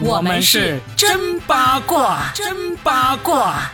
[0.00, 3.70] 我们是真八卦，真八卦。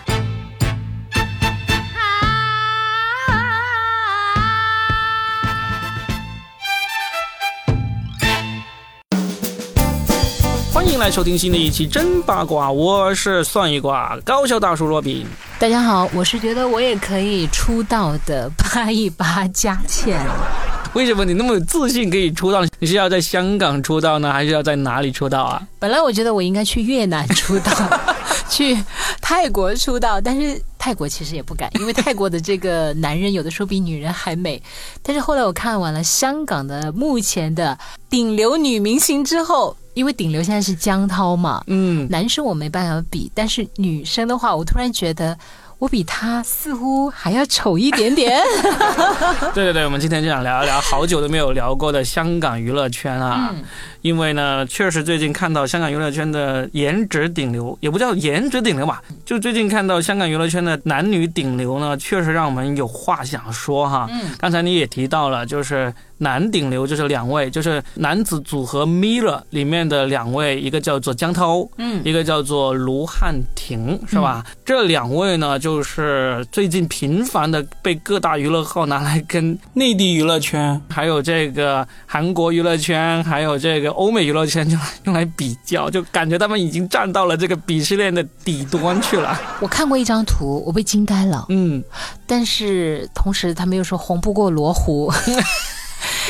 [10.72, 15.27] 欢迎来收听新的一期真八卦，我是算一卦高校大叔罗宾。
[15.59, 20.18] 大家好，我是觉得我也可以出道的八一八佳倩。
[20.99, 22.64] 为什么你那么有自信可以出道？
[22.81, 25.63] 你是要在香港出道呢，还是要在哪里出道啊？
[25.79, 27.72] 本来我觉得我应该去越南出道，
[28.50, 28.77] 去
[29.21, 34.60] 泰国出道，但是泰国其实也不敢，因为泰国的这个男人有的时候比女人还美。
[35.00, 37.78] 但是后来我看完了香港的目前的
[38.10, 45.38] 顶流女明星之后，因为顶流现在是江涛嘛，嗯，男生我没办法比，但是女生的话，我突然觉得
[45.78, 48.42] 我比他似乎还要丑一点点。
[49.55, 53.50] 对对对，我们今天就想聊一聊好久都没有聊过的香港娱乐圈啊。
[53.55, 53.62] 嗯
[54.08, 64.08] 因为呢，确实最近看到香港娱乐圈的颜值顶流，也不叫颜值顶流吧，就最近看到香港娱乐圈的男女顶流呢，确实让我们有话想说哈。
[64.10, 74.42] 嗯刚才你也提到了，就是男顶流就是两位，就是男子组合 Mirror 里面的两位，一个叫做江涛，嗯一个叫做卢汉廷，是吧？
[74.64, 89.36] 这两位呢，就是最近频繁的被各大娱乐号拿来跟内地娱乐圈，还有这个韩国娱乐圈，还有这个欧美娱乐圈，用来用来比较，就感觉他们已经站到了这个鄙视链的底端去了。
[89.60, 91.44] 我看过一张图，我被惊呆了。
[91.48, 91.82] 嗯，
[92.24, 95.12] 但是同时他们又说红不过罗湖，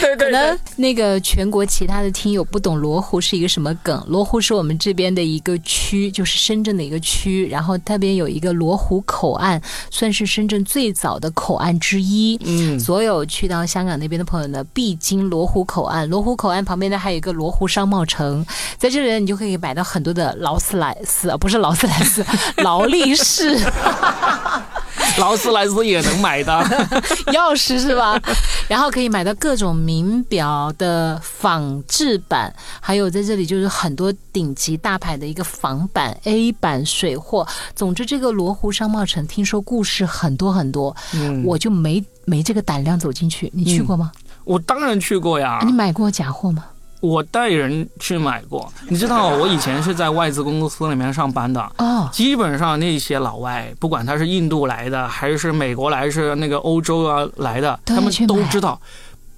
[0.17, 4.05] 对可能那个全国其他的听友不懂罗湖是一个什么梗。
[4.09, 9.61] 罗湖是我们这边的一个区，就是深圳的一个区，然后那边有一个罗湖口岸，
[9.91, 12.39] 算是深圳最早的口岸之一。
[12.45, 16.09] 嗯，所有去到香港那边的朋友呢，必经罗湖口岸。
[16.09, 18.45] 罗湖口岸旁边呢，还有一个罗湖商贸城，
[18.77, 22.25] 在这里呢，你就可以买到很多的劳斯莱斯，啊，不是劳斯莱斯，
[22.59, 23.59] 劳力士。
[25.19, 26.53] 劳斯莱斯也能买的。
[27.33, 28.21] 钥匙是吧？
[28.69, 37.47] 然后可以买到各种名表的仿制版，还有在这里就是很多顶级大牌的一个仿版 A 版水货。
[37.75, 43.51] 总之，这个罗湖商贸城听说故事很多很多，嗯，我就没没这个胆量走进去。
[43.55, 44.13] 你去过吗？
[44.45, 46.65] 我当然去过呀啊，你买过假货吗？
[47.01, 48.73] 我带人去买过。
[48.89, 51.61] 你知道，我以前是在外资公司里面上班的。
[51.79, 58.81] 哦，基本上那些老外，不管他是印度来的，还是美国来，是那个欧洲啊来的，他们都知道。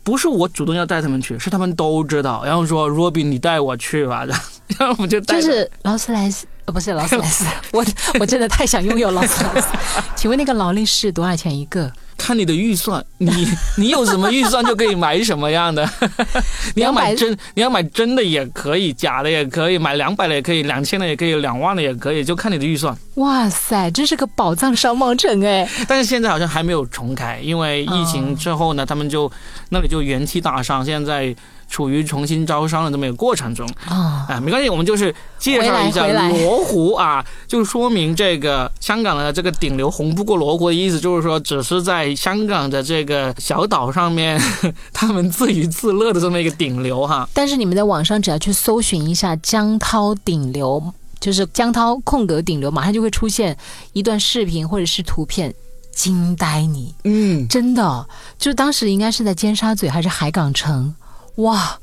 [0.03, 2.43] 不是我主动要带他们去，是他们都知道。
[2.43, 4.25] 然后说，Robin，你带我去吧。
[4.79, 5.43] 然后我就带着。
[5.43, 7.85] 就是劳斯莱斯，呃，不是劳斯莱斯， 我
[8.19, 9.69] 我真的太想拥有劳斯莱斯。
[10.17, 11.93] 请问那个劳力士多少钱一个？
[12.21, 13.31] 看你的预算，你
[13.79, 15.89] 你有什么预算就可以买什么样的。
[16.77, 22.95] 你要买真，你要买真的也可以，假的也可以，买两百的也可以，两千的也可以，两万的也可以，就看你的预算。
[23.15, 25.67] 哇塞，这是个宝藏商贸城哎！
[25.89, 29.31] 但是现在好像还没有重开，因为疫情之后呢，他们就
[29.71, 31.35] 那里就元气大伤，现在
[31.71, 33.67] 处于重新招商的这么一个过程中。
[33.87, 44.39] 啊、啊，没关系，我们就是介绍一下罗湖啊， 就说明这个香港的这个顶流红不过罗湖的意思，就是说只是在香港的这个小岛上面，
[44.93, 47.29] 他们自娱自乐的这么一个顶流哈。
[47.33, 53.57] 但是你们在网上只要去搜寻一下江涛顶流，就是江涛空格顶流，马上就会出现
[53.93, 55.55] 一段视频或者是图片，
[55.95, 56.95] 惊呆你！
[57.05, 58.07] 嗯，真的，
[58.39, 60.95] 就当时应该是在尖沙咀还是海港城。
[61.41, 61.79] 哇，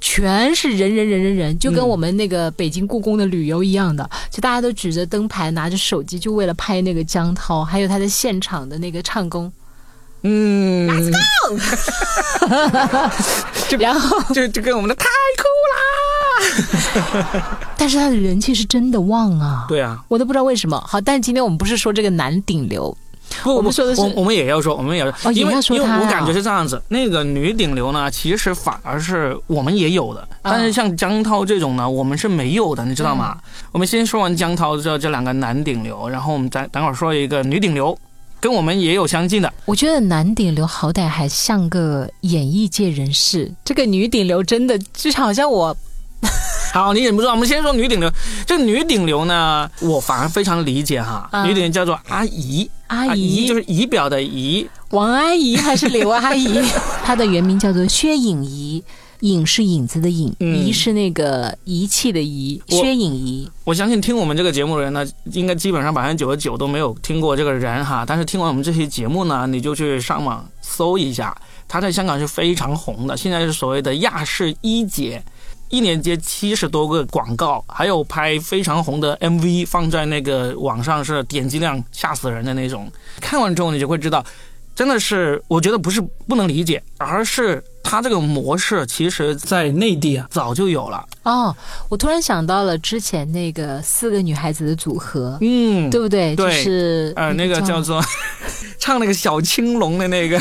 [0.00, 9.52] 全是人人人人人，就跟嗯我们那个北京故宫的旅游一样的，就大家都举着灯牌，拿着手机，就为了拍那个江涛，还有他在现场的那个唱功。
[10.24, 10.96] 嗯，然
[13.98, 15.06] 后， 就就跟我们的太
[15.36, 15.76] 酷啦。
[17.76, 19.66] 但是他的人气是真的旺啊！
[19.68, 20.80] 对啊，我都不知道为什么。
[20.86, 22.96] 好，但是今天我们不是说这个男顶流，
[23.42, 33.36] 不，我们说的是我我们也要说，我们也要说，哦因为因为我感觉是这样子，那个女顶流呢，其实反而是我们也有的，啊但是像江涛这种呢，我们是没有的，你知道吗？
[33.36, 37.98] 嗯我们先说完江涛这这两个男顶流，然后我们再等会儿说一个女顶流，
[38.38, 39.50] 跟我们也有相近的。
[39.64, 45.74] 我觉得男顶流好歹还像个演艺界人士，这个女顶流真的就好像我
[46.72, 48.10] 好，你忍不住，我们先说女顶流。
[48.46, 56.48] 这女顶流呢，我反而非常理解哈，啊女顶流叫做阿姨，阿姨就是仪表的仪，王阿姨还是刘阿姨，
[57.04, 58.82] 她的原名叫做薛颖仪。
[59.20, 63.48] 影是影子的影，嗯仪是那个仪器的仪，薛影仪。
[63.62, 68.04] 我相信听我们这个节目的人呢，应该基本上百分之九十九都没有听过这个人哈。
[68.04, 71.32] 但是听完我们这期节目呢，你就去上网搜一下，
[71.68, 75.22] 她在香港是非常红的，现在是所谓的亚视一姐。
[75.72, 82.92] 一年接七十多个广告，还有拍非常红的 MV，放在那个网上是点击量吓死人的那种。
[83.22, 84.22] 看完之后，你就会知道，
[84.74, 85.98] 真的是我觉得不是
[86.28, 91.02] 不能理解，而是它这个模式其实在内地啊早就有了。
[91.22, 91.56] 哦，
[91.88, 96.36] 我突然想到了之前那个四个女孩子的组合，嗯，对不对？
[96.36, 98.04] 对就是呃，那个叫做
[98.78, 100.38] 唱那个小青龙的那个，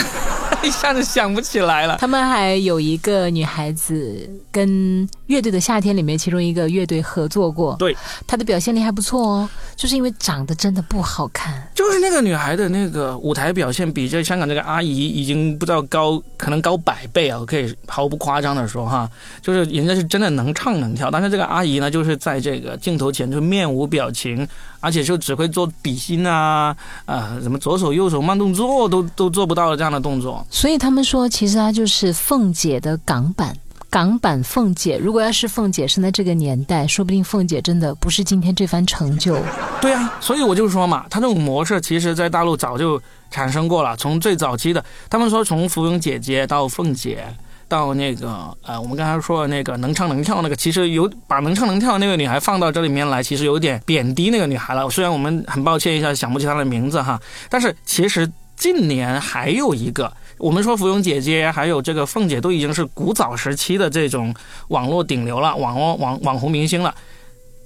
[0.63, 1.97] 一下子想不起来了。
[1.97, 7.95] 他们还有一个女孩子跟乐队的夏天里面其中一个乐队合作过，对，
[8.27, 11.67] 她的表现力还不错哦，就是因为长得真的不好看。
[11.73, 17.39] 就是那个女孩的那个舞台表现，比这香港这个阿姨已经不知道高，可能高百倍啊！
[17.39, 19.09] 我可以毫不夸张的说哈，
[19.41, 24.47] 就是人家是真的能唱能跳，但是这个阿姨呢，就是在这个镜头前就面无表情，
[24.81, 26.75] 而且就只会做比心啊，
[27.05, 30.45] 啊、什么左手右手慢动作都都做不到的这样的动作。
[30.49, 33.55] 所以他们说，其实他就是凤姐的港版。
[33.89, 39.37] 港版凤姐，如果要是凤姐生在这个年代，说不定凤姐真的不是今天这番成就。
[39.81, 43.93] 对啊，所以我就说嘛，她这种模式其实在大陆早就产生过了。
[43.97, 47.25] 从最早期的，他们说从芙蓉姐姐到凤姐，
[47.71, 54.89] 到那个呃，我们刚才说的那个能唱能跳那个，其实有把能唱能跳的那个女孩放到这里面来，其实有点贬低那个女孩了。
[54.89, 57.17] 虽然我们很抱歉一下想不起她的名字哈，
[57.49, 60.11] 但是其实近年还有一个。
[60.37, 64.35] 我们说芙蓉姐姐还有这个凤姐都已经是古早时期的这种
[64.67, 66.93] 网络顶流了，网络网网红明星了。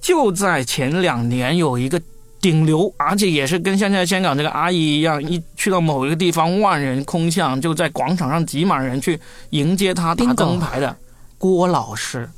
[0.00, 2.00] 就在前两年有一个
[2.40, 9.18] 顶流，而且也是跟现在香港这个阿姨一样，一去到某一个地方万人空巷，就在广场上挤满人去
[9.50, 10.96] 迎接她打灯牌的
[11.38, 12.28] 郭老师，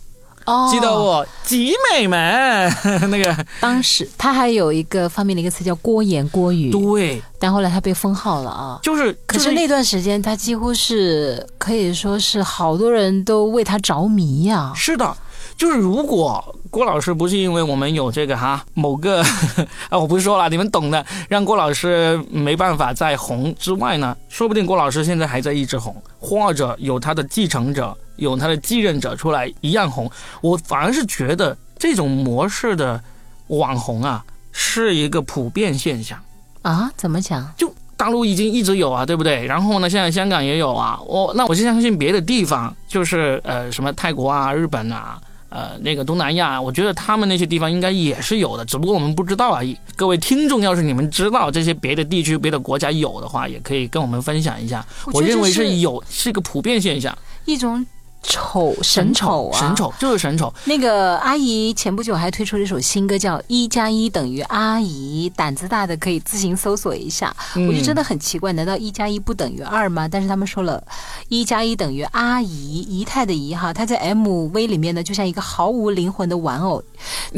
[0.46, 0.68] 哦。
[0.70, 2.72] 记得我集美们
[3.10, 3.36] 那个。
[3.60, 8.78] 当时他还有一个发明了一个词叫“郭言郭语对，”，但后来他被封号了啊。
[8.82, 15.16] 就是可是那段时间，他几乎是可以说是好多人都为他着迷呀、是的，
[15.58, 19.20] 就是如果郭老师不是因为我们有这个哈某个
[19.90, 30.08] 啊，我不是说了，你们懂的，让郭老师没办法再红之外呢，说不定郭老师现在还在一直红，或者有他的继承者，有他的继任者出来一样红。
[30.40, 33.02] 我反而是觉得这种模式的
[33.49, 36.16] 网红啊，是一个普遍现象。
[36.62, 36.90] 啊！
[36.96, 37.52] 怎么讲？
[37.56, 39.44] 就大陆已经一直有啊，对不对？
[39.46, 41.00] 然后呢，现在香港也有啊。
[41.04, 49.76] 我那我就相信别的地方，就是呃什么泰国啊、日本啊、呃那个东南亚，我觉得他们那些地方应该也是有的，只不过我们不知道而已。
[49.96, 54.84] 各位听众，要是你们知道这些别的地区、别的国家有的话，也可以跟我们分享一下。
[55.06, 57.16] 我认为是有，是一个普遍现象。
[57.44, 57.84] 一种
[58.22, 59.58] 丑神丑啊！
[59.58, 60.52] 神丑就是神丑。
[60.64, 67.34] 那个阿姨前不久还推出了一首新歌，叫《一加一等于阿姨》，胆子大的可以自行搜索一下。
[67.54, 70.08] 我就真的很奇怪，难道一加一不等于二吗？
[70.08, 70.82] 但是他们说了，
[71.28, 76.82] 一加一等于阿姨，姨太的姨哈，她在 MV 里面呢，就像一个毫无灵魂的玩偶，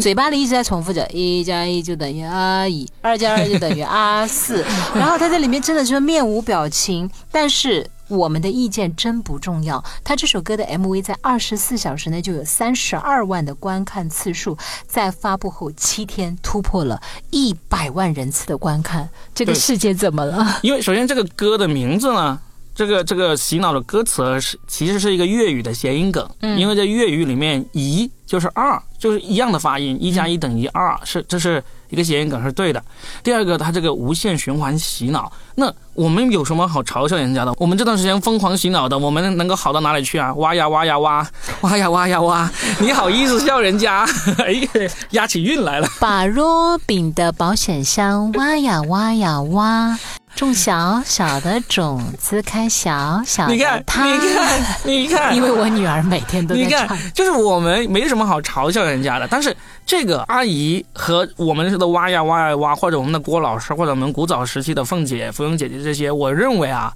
[0.01, 7.89] 嘴巴里一直在重复着一加一就等于阿姨，二加二就等于阿四， 然后她在里面真的就是面无表情，但是。
[8.11, 9.83] 我们的意见真不重要。
[10.05, 19.09] 他这首歌的 MV 在二十四小时内就有三十二万的观看次数，在发布后七天突破了一百万人次的观看。
[19.35, 20.59] 这个世界怎么了？
[20.63, 22.39] 因为首先这个歌的名字呢，
[22.75, 32.81] 这个这个洗脑的歌词是其实是一个粤语的谐音梗，嗯因为在粤语里面“一”就是二，就是一样的发音，一加一等于二，是这是一个谐音梗是对的。
[33.25, 37.53] 第二个，它这个无限循环洗脑，那我们有什么好嘲笑人家的？
[37.59, 40.33] 我们这段时间疯狂洗脑的，我们能够好到哪里去啊？
[40.35, 41.29] 挖呀挖呀挖，
[41.63, 44.07] 挖呀挖呀挖，你好意思笑人家？
[44.39, 44.69] 哎呀，
[45.11, 45.89] 押起韵来了。
[45.99, 49.99] 把若饼的保险箱挖呀挖呀挖，
[50.37, 53.79] 种小小的种子，开小小你看。
[53.79, 66.93] 你看，你看，因为我女儿每天都在你唱看。，就是我们没什么好嘲笑人家的，但是这个阿姨和我们的挖呀挖呀挖，或者我们的郭老师，或者我们古早时期的凤姐、芙蓉姐姐这些，我认为啊，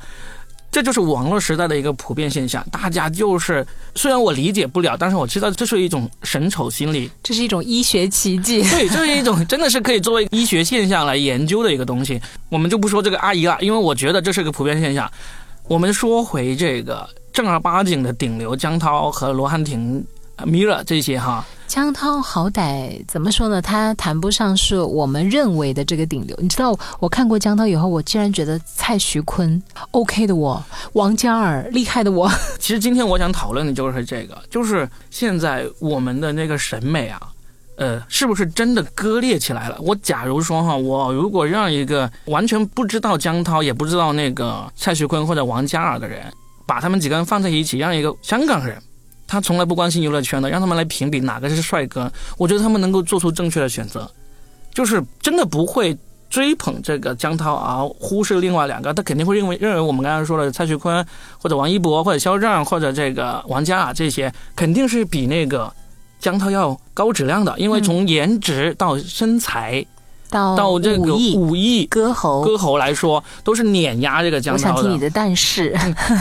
[0.74, 2.66] 这就是网络时代的一个普遍现象。
[2.68, 3.64] 大家就是
[3.94, 8.60] 虽然我理解不了，但是我知道这是一种神丑心理，这是一种医学奇迹。
[8.68, 12.20] 对，这是一种真的是可以作为医学现象来研究的一个东西。
[12.48, 15.08] 我们就不说这个阿姨了，因为我觉得这是个普遍现象。
[15.68, 20.04] 我们说回这个正儿八经的顶流江涛和罗汉婷、
[20.34, 23.60] 呃 Mira 这些哈，江涛好歹怎么说呢？
[23.60, 26.36] 他谈不上是我们认为的这个顶流。
[26.40, 32.30] 你知道，我看过江涛以后，我竟然觉得蔡徐坤 OK 的我，王嘉尔厉害的我。
[32.60, 37.20] 其实今天我想讨论的就是这个，就是现在我们的那个审美啊，
[37.76, 39.76] 呃，是不是真的割裂起来了？
[39.80, 46.32] 我假如说哈，我如果让一个完全不知道江涛，也不知道那个蔡徐坤或者王嘉尔的人，
[46.66, 48.80] 把他们几个人放在一起，让一个香港人
[49.26, 54.10] 他从来不关心娱乐圈的，让他们来评比哪个是帅哥，我觉得他们能够做出正确的选择，
[54.72, 55.96] 就是真的不会
[56.28, 61.04] 追捧这个江涛而忽视另外两个，他肯定会认为认为我们刚才说的蔡徐坤
[61.38, 65.72] 或者王一博或者肖战或者这个王嘉尔这些，肯定是比那个
[66.18, 69.84] 江涛要高质量的，因为从颜值到身材。
[70.30, 74.74] 到到这个武艺武艺歌喉，歌喉来说，都是碾压这个江涛的。
[74.74, 75.72] 我想听你的但是，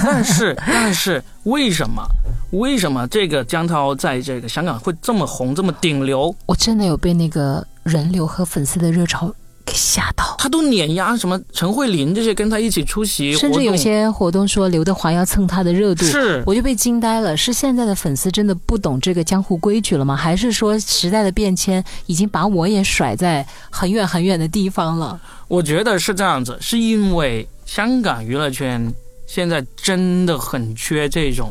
[0.04, 2.06] 但是，但是，为什么？
[2.54, 6.34] 为什么这个江涛在这个香港会这么红，这么顶流？
[6.46, 9.34] 我真的有被那个人流和粉丝的热潮
[9.66, 10.36] 给吓到。
[10.38, 17.36] 他都碾压什么陈慧琳这些跟他一起出席，甚至有些活动说刘德华要蹭他的热度，是我就被惊呆了。
[17.36, 20.16] 是现在的粉丝真的不懂这个江湖规矩了吗？
[20.16, 25.20] 还是说时代的变迁已经把我也甩在很远很远的地方了？
[25.48, 28.94] 我觉得是这样子，是因为香港娱乐圈
[29.26, 31.50] 现在真的很缺这种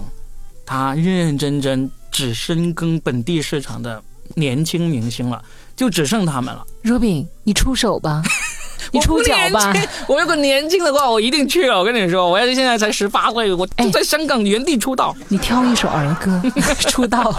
[0.64, 4.02] 他认认真真只深耕本地市场的
[4.34, 5.42] 年轻明星了，
[5.76, 6.64] 就只剩他们了。
[6.84, 8.22] Robin，你出手吧，
[8.92, 9.72] 你出脚吧
[10.08, 11.78] 我如果年轻的话，我一定去了。
[11.78, 15.14] 我跟你说，我要是现在才十八岁，我在香港原地出道。
[15.28, 16.40] 你挑一首儿歌
[16.90, 17.34] 出道，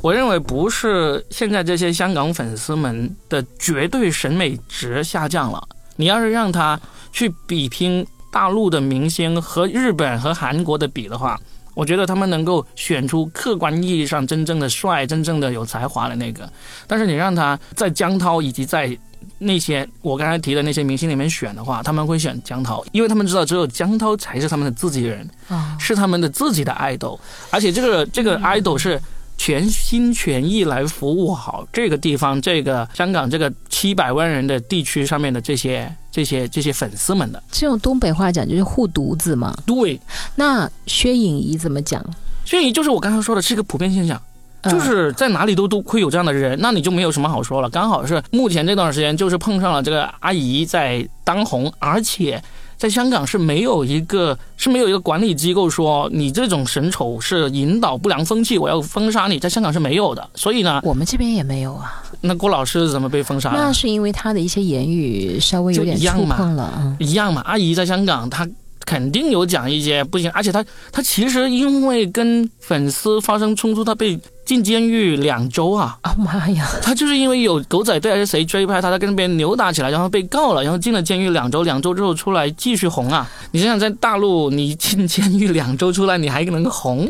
[0.00, 5.62] 我认为不是现在这些香港粉丝们的绝对审美值下降了。
[5.96, 6.78] 你要是让他
[7.12, 11.38] 去比拼大陆的明星和日本和韩国的比的话，
[11.78, 16.50] 我觉得他们能够选出客观意义上真正的帅、真正的有才华的那个。
[16.88, 18.98] 但是你让他在江涛以及在
[19.38, 25.24] 那些我刚才提的那些明星里面选的话，他们会选江涛，因为他们知道只有江涛才是他们的自己人。
[25.46, 27.16] 啊，是他们的自己的爱豆，
[27.52, 29.00] 而且这个这个爱豆是
[29.38, 37.42] 全心全意来服务好这个地方、这个香港这个七百万人的地区上面的这些这些这些粉丝们的。
[37.50, 39.56] 这种东北话讲就是护犊子嘛。
[39.64, 39.98] 对，
[40.34, 42.04] 那薛颖仪怎么讲？
[42.44, 44.16] 薛颖仪就是我刚才说的是一个普遍现象。
[44.16, 44.24] 嗯
[44.68, 47.70] 就是在哪里都都会有这样的人，那你就没有什么好说了。
[47.70, 52.42] 刚好是目前这段时间，就是碰上了这个阿姨在当红，而且
[52.78, 60.30] 在香港是没有一个是没有一个管理机构说你这种神丑是引导不良风气，我要封杀你，在香港是没有的。
[60.34, 62.02] 所以呢，我们这边也没有啊。
[62.20, 63.58] 那郭老师怎么被封杀了？
[63.58, 68.48] 那是因为他的一些言语稍微有点触碰了，嗯，一样嘛，阿姨在香港，她
[68.86, 74.18] 肯定有讲一些不行，而且她她其实因为跟粉丝发生冲突，她被
[74.48, 75.98] 进监狱两周啊。
[76.00, 83.30] 啊妈呀，他就是因为有狗仔队还是谁追拍他，他跟别人扭打起来，然后被告了，然后进了监狱两周，两周之后出来继续红啊！
[83.52, 87.06] 你想想，在大陆你进监狱两周出来，你还能红？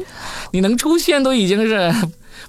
[0.51, 1.95] 你能出现都已经是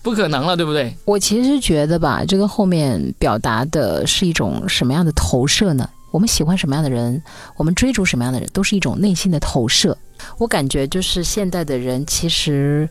[0.01, 0.91] 不可能了，对不对？
[1.05, 5.87] 我其实觉得吧，这个后面表达的是一种什么样的投射呢？
[6.11, 7.21] 我们喜欢什么样的人，
[7.55, 9.97] 我们追逐什么样的人，都是一种内心的投射。
[10.37, 12.89] 我感觉就是现代的人其实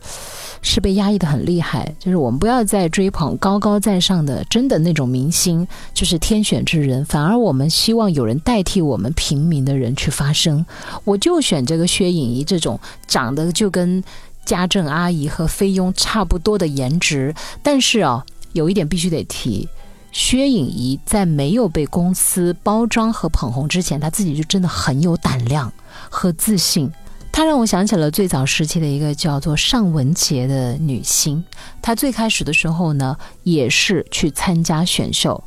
[0.63, 10.65] 是被压抑的很厉害，就是我们不要再追捧高高在上的真的那种明星，就是天选之人，反而我们希望有人代替我们平民的人去发声。
[11.03, 14.03] 我就选这个薛颖仪这种长得就跟
[14.43, 19.69] 家政阿姨和菲佣差不多的颜值，但是啊，有一点必须得提。
[20.11, 25.71] 薛颖仪在没有被公司包装和捧红之前，她自己就真的很有胆量
[26.09, 26.91] 和自信。
[27.31, 31.43] 她让我想起了最早时期的一个叫做尚雯婕的女星。
[31.81, 35.41] 她最开始的时候呢，也是去参加选秀，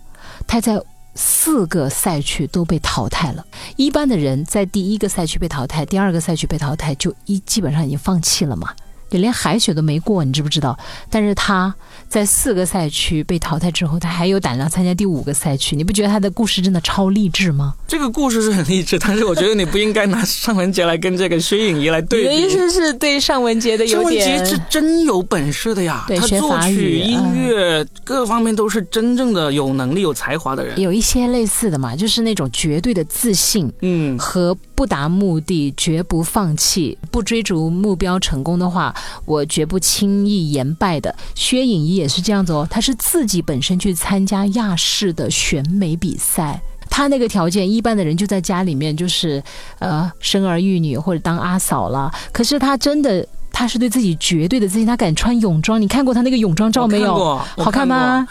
[0.46, 0.80] 她在
[1.14, 3.44] 四个赛区都被淘汰了。
[3.76, 8.72] 一般的人在第一个赛区被淘汰，第二个赛区被淘汰，就一基本上已经放弃了嘛。
[9.16, 10.78] 你连海选都没过，你知不知道？
[11.10, 11.74] 但是他
[12.08, 17.74] 在四个赛区被淘汰之后，他还有胆量参加第五个赛区，你不觉得他的故事真的超励志吗？
[17.86, 22.52] 这个故事是很励志，但是我觉得你不应该拿尚雯婕来跟这个薛颖仪来对你的意比。
[22.56, 30.78] 思是对尚雯婕的尚雯有点婕是真有本事的呀，对学她作曲、音嗯乐、各方面都是真正的有能力、有才华的人。
[30.80, 38.92] 有一些类似的嘛，就是那种绝对的自信嗯，和不达目的绝不放弃、不追逐目标成功的话，
[39.24, 41.14] 我绝不轻易言败的。
[41.36, 46.60] 薛颖仪也是这样子哦，她是自己本身去参加亚视的选美比赛。
[46.90, 49.40] 她那个条件，一般的人就在家里面就是，
[49.78, 52.10] 呃，生儿育女或者当阿嫂了。
[52.32, 55.80] 可是她真的，她是对自己绝对的自信，她敢穿泳装。
[55.80, 57.40] 你看过她那个泳装照没有？
[57.54, 57.86] 看好看？
[57.86, 58.26] 吗？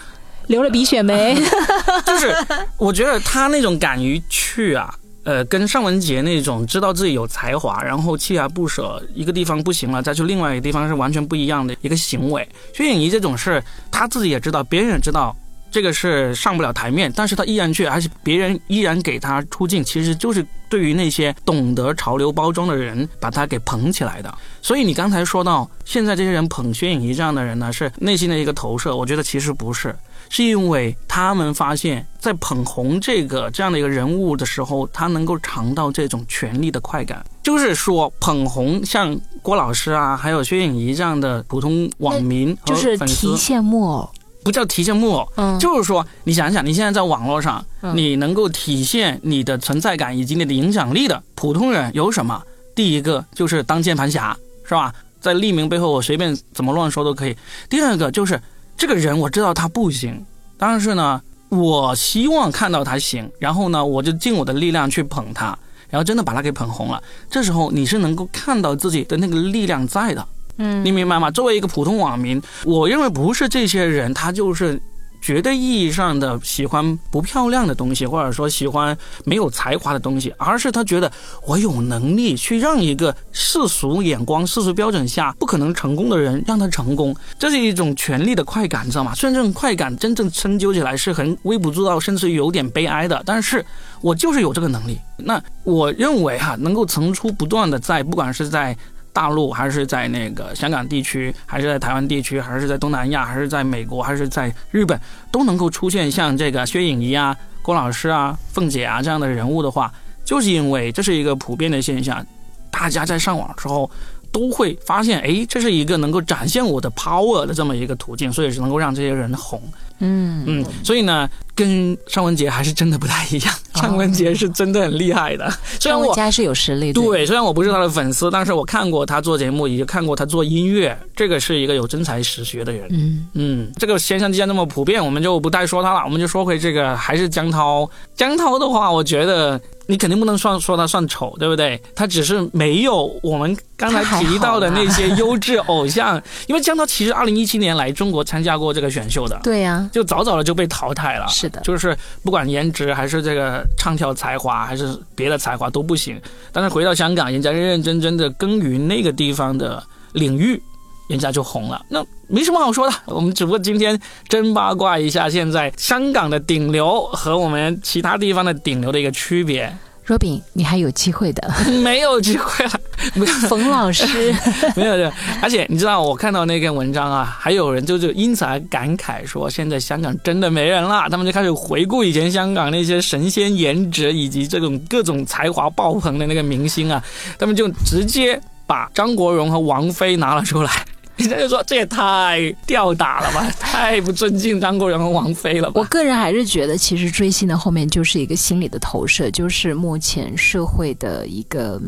[0.47, 1.33] 流了鼻血没？
[2.05, 2.35] 就是
[2.77, 4.93] 我觉得她那种敢于去啊。
[5.23, 12.47] 呃，跟尚雯婕那种知道自己有才华，然后锲而不舍，一个地方不行了再去另外一个地方是完全不一样的一个行为。
[12.73, 15.35] 薛颖仪这种是她自己也知道，别人也知道，
[15.71, 24.33] 这个是上不了台面，但是他依然去，而且别人依然给他出镜，其实就是对于那些懂得潮流包装的人，把他给捧起来的。
[24.61, 28.95] 所以你刚才说到，现在这些人捧薛颖仪这样的人呢，是内心的一个投射。
[28.95, 29.95] 我觉得其实不是，
[30.33, 37.21] 是因为他们发现，在捧红这个这样的一个人物的时候，他能够尝到这种权力的快感。
[37.43, 44.09] 就是说，捧红像郭老师啊，还有薛颖仪这样的普通网民就是提线木偶。
[44.41, 52.41] 不叫提线木偶，嗯，就是说，你想想，你现在在网络上，你能够体现你的存在感以及你的影响力的普通人有什么？
[52.73, 54.93] 第一个就是当键盘侠，是吧？
[55.19, 57.35] 在匿名背后，我随便怎么乱说都可以。
[57.69, 58.41] 第二个就是
[58.81, 60.25] 这个人，我知道他不行，
[60.57, 65.55] 但是呢，我希望看到他行，然后呢，我就尽我的力量去捧他，
[65.87, 66.99] 然后真的把他给捧红了。
[67.29, 70.27] 这时候你是能够看到自己的那个力量在的。
[70.57, 71.29] 嗯，你明白吗？
[71.29, 74.81] 作为一个普通网民，我认为不是这些人，他就是
[75.21, 81.11] 绝对意义上的喜欢不漂亮的东西，或者说喜欢没有才华的东西，而是他觉得
[81.45, 89.13] 我有能力去让一个世俗眼光、世俗标准下不可能成功的人让他成功，这是一种权力的快感，你知道吗？
[89.13, 93.63] 虽然这种快感真正深究起来是很微不足道，甚至有点悲哀的，但是
[94.01, 94.99] 我就是有这个能力。
[95.17, 98.75] 那我认为哈，能够层出不穷的在，不管是在。
[99.13, 104.99] 大陆还是在那个香港地区，还是在台湾地区，还是在东南亚，还是在美国，还是在日本，
[105.31, 109.91] 都能够出现像这个薛颖仪啊、郭老师啊、凤姐啊这样的人物的话，
[110.23, 112.25] 就是因为这是一个普遍的现象，
[112.71, 113.89] 大家在上网之后
[114.31, 119.61] 都会发现，哎，这是一个能够展现我的 power 的这么一个途径，所以是能够让这些人红。
[120.01, 123.53] 嗯嗯，所以呢，跟尚雯婕还是真的不太一样。
[123.75, 126.91] 尚雯婕是真的很厉害的， 虽然我家是有实力。
[126.91, 132.87] 对，虽然我不是她的粉丝，但是我看过她做节目，也看过她做音乐，这个是一个有真才实学的人。
[132.91, 137.89] 嗯嗯，这个现象既然那么普遍，我们就不再说她了，我们就说回这个，还是江涛。
[138.15, 139.59] 江涛的话，我觉得。
[139.87, 141.77] 你肯定不能算说他算丑，对不对？
[141.93, 146.15] 他只是没有我们刚才提到的那些优质偶像，
[146.47, 151.27] 因为江涛其实二零一七年来中国参加过这个选秀的，对呀，就早早的就被淘汰了。
[151.27, 156.19] 是的，就是不管颜值还是这个唱跳才华还是别的才华都不行。
[156.51, 160.61] 但是回到香港，人家认认真真的耕耘那个地方的领域。
[161.07, 162.95] 人家就红了，那没什么好说的。
[163.07, 163.99] 我们只不过今天
[164.29, 169.75] 真八卦一下，现在香港的顶流和我们其他地方的顶流的一个区别。
[170.11, 171.49] 若饼，你还有机会的，
[171.81, 172.71] 没有机会了。
[173.47, 174.35] 冯老师，
[174.75, 175.09] 没有的。
[175.41, 181.07] 而且你知道，我看到那篇文章啊，还有人就就因此而感慨说，现在香港真的没人了。
[181.09, 187.01] 他们就开始回顾以前香港那些神仙颜值以及这种各种才华爆棚的那个明星啊，
[187.39, 190.69] 他们就直接把张国荣和王菲拿了出来。
[191.17, 195.73] 人家就说这也太吊打了吧， 太不尊敬张国荣和王菲了吧。
[195.75, 201.79] 我个人还是觉得，其实追星的后面就是一个心理的投射，就是目前社会的一个。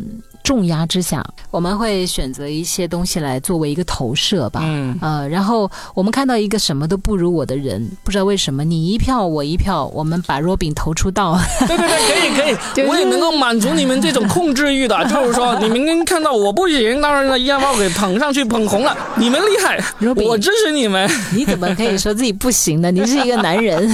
[0.44, 4.60] 重压之下，我们会选择一些东西来作为一个投射吧。
[4.64, 11.40] 嗯，呃，然后我们看到一个什么都不如我的人，不知道为什么，你一票我一票，我们把 Robin 投出道。
[11.66, 19.82] 对对对，可以可以， 我也能够满足你们这种控制欲的， 就是说你们看到我不行，当然了，一样把我给捧上去，捧红了，你们厉害，
[20.26, 21.10] 我支持你们。
[21.34, 22.92] 你怎么可以说自己不行呢？
[22.92, 23.90] 你是一个男人，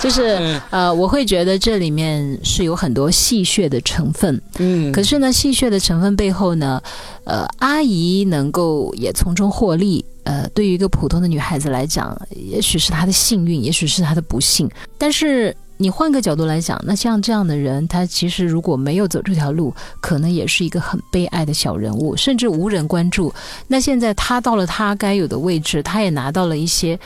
[0.00, 4.40] 就是呃，我会觉得这里面是有很多戏谑的成分。
[4.58, 5.30] 嗯，可是呢。
[5.36, 6.82] 戏谑的成分背后呢，
[7.24, 14.66] 呃，阿姨能够也从中获利，呃，对于一个普通的女孩子来讲，也许是她的幸运，也许是她的不幸。
[14.96, 23.30] 但是你换个角度来讲，那像这样的人，他其实如果没有走这条路，可能也是一个很悲哀的小人物，甚至无人关注。
[23.68, 26.98] 那现在他到了他该有的位置，他也拿到了一些，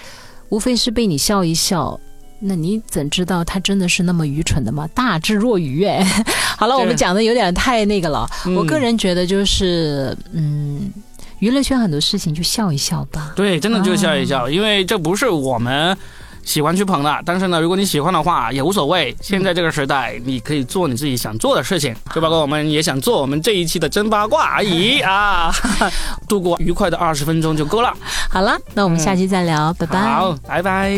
[0.50, 1.98] 无非是被你笑一笑。
[2.40, 4.88] 那你怎知道他真的是那么愚蠢的吗？
[4.94, 6.02] 大智若愚哎！
[6.56, 8.28] 好了，我们讲的有点太那个了。
[8.56, 10.90] 我个人觉得就是，嗯，
[11.38, 13.32] 娱乐圈很多事情就笑一笑吧。
[13.36, 15.96] 对，真的就笑一笑，因为这不是我们
[16.44, 17.22] 喜欢去捧的。
[17.24, 19.14] 但是呢，如果你喜欢的话也无所谓。
[19.20, 25.52] 现在这个时代，你可以做你自己想做的事情，就包括我们也想做我们这一期的真八卦而已啊！
[26.28, 27.92] 度过愉快的二十分钟就够了。
[28.28, 30.00] 好了，那我们下期再聊，拜拜。
[30.00, 30.96] 好，拜拜。